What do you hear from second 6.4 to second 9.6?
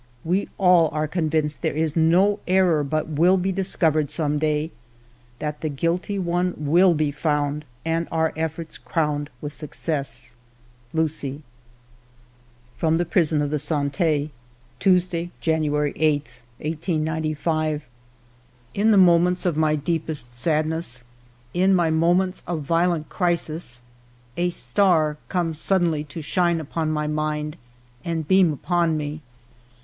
will be found, and our efforts crowned with